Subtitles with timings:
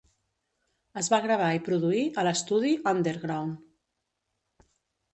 [1.01, 3.63] Es va gravar i produir a l'estudi Underground.